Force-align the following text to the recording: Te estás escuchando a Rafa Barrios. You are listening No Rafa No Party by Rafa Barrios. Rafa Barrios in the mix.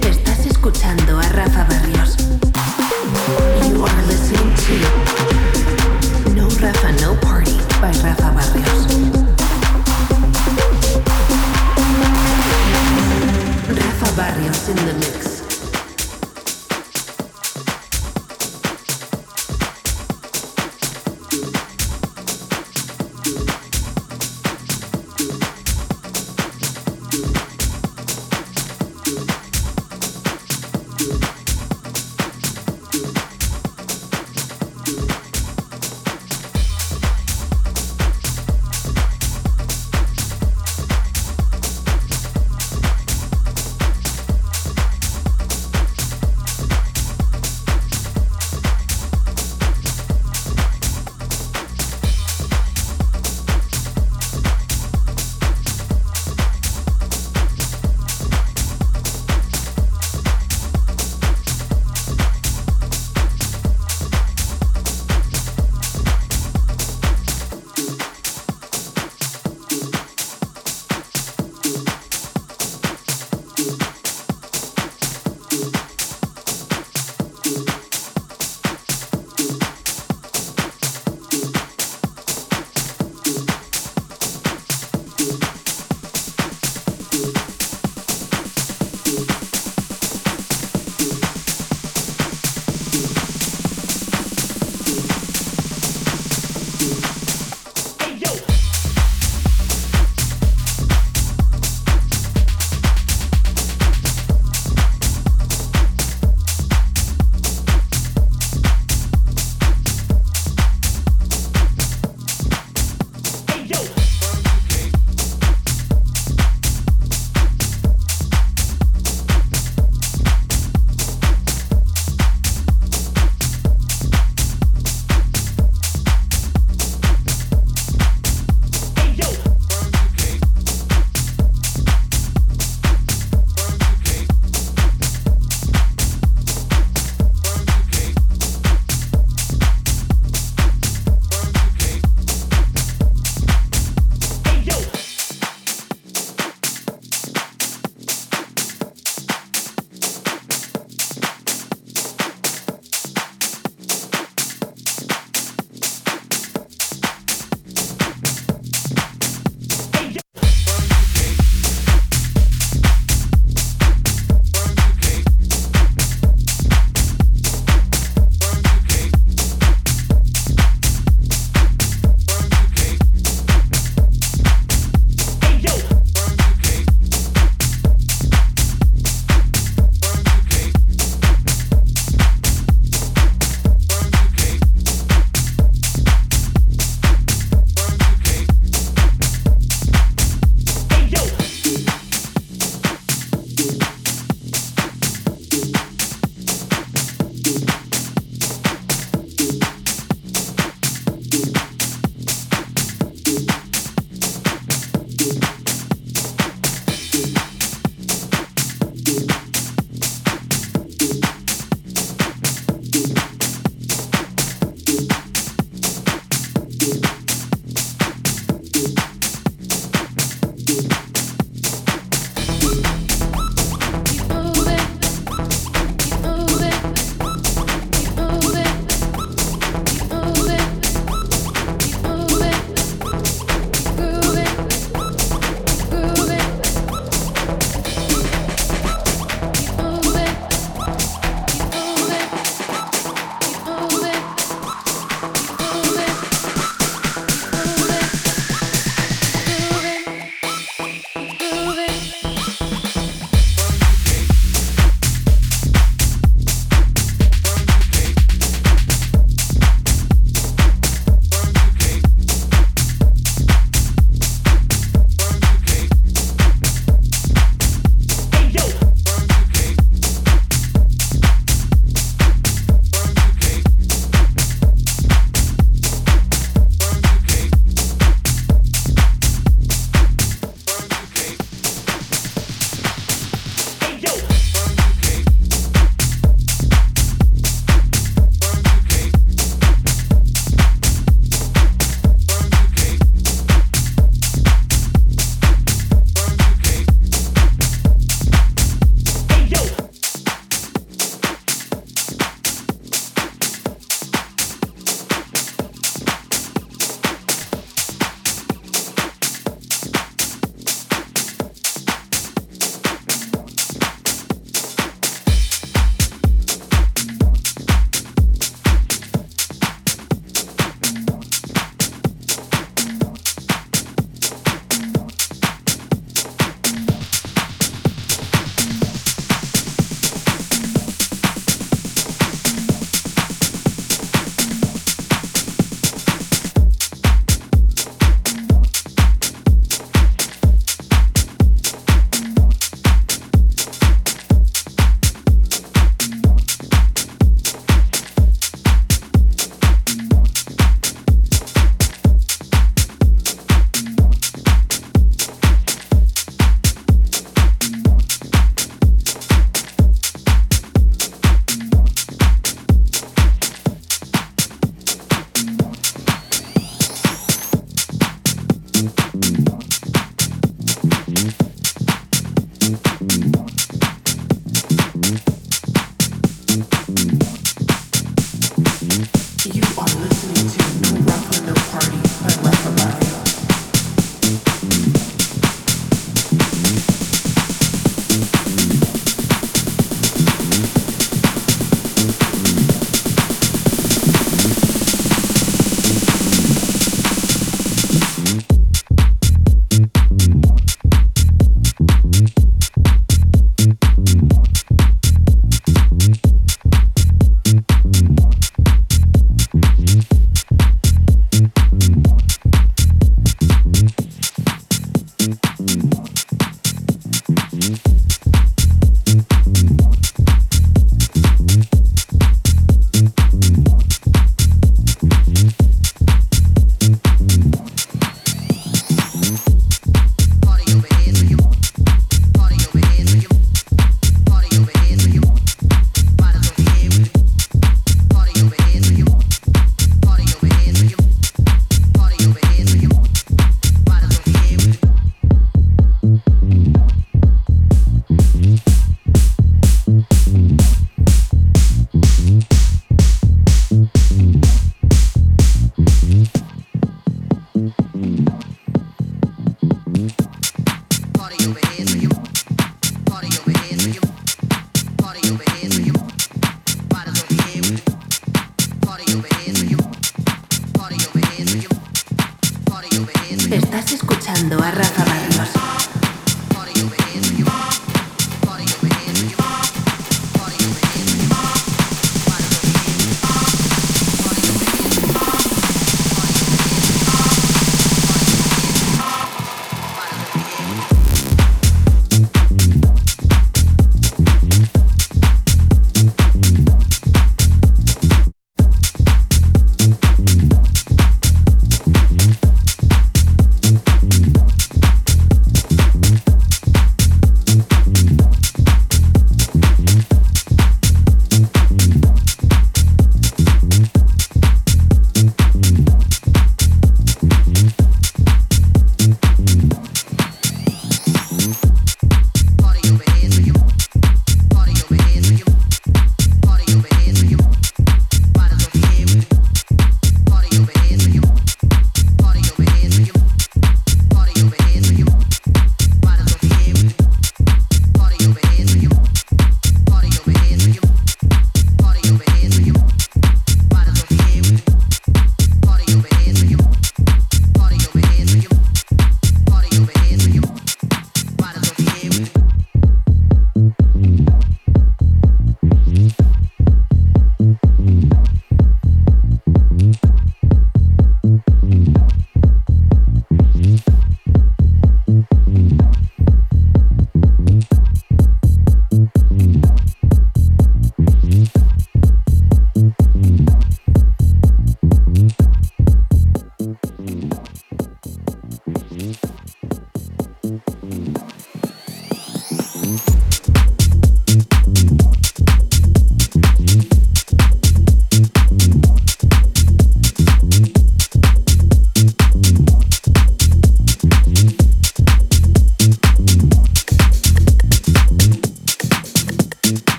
Te 0.00 0.08
estás 0.08 0.46
escuchando 0.46 1.18
a 1.18 1.22
Rafa 1.28 1.64
Barrios. 1.64 2.16
You 3.68 3.84
are 3.84 4.06
listening 4.06 4.54
No 6.34 6.48
Rafa 6.48 6.92
No 7.02 7.14
Party 7.20 7.58
by 7.82 7.92
Rafa 8.02 8.30
Barrios. 8.32 8.86
Rafa 13.68 14.16
Barrios 14.16 14.68
in 14.70 14.76
the 14.76 14.94
mix. 14.94 15.37